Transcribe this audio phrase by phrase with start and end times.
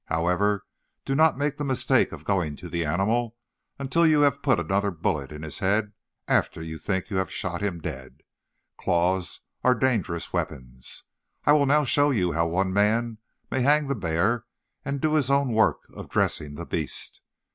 [0.05, 0.65] "However,
[1.05, 3.35] do not make the mistake of going to the animal
[3.77, 5.93] until you have put another bullet in his head
[6.27, 8.21] after you think you have shot him dead.
[8.79, 11.03] Claws are dangerous weapons.
[11.45, 13.19] I will now show you how one man
[13.51, 14.45] may hang the bear
[14.83, 17.21] and do his own work of dressing the beast.